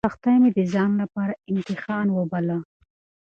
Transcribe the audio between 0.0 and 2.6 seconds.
سختۍ مې د ځان لپاره امتحان وباله.